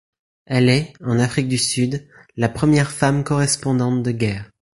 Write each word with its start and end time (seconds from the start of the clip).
Elle 0.47 0.69
est, 0.69 0.93
en 1.05 1.19
Afrique 1.19 1.47
du 1.47 1.59
Sud, 1.59 2.07
la 2.35 2.49
première 2.49 2.89
femme 2.89 3.23
correspondante 3.23 4.01
de 4.01 4.09
guerre. 4.09 4.49